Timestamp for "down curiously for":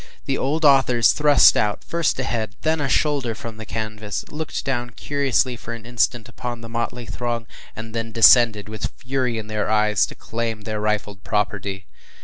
4.65-5.75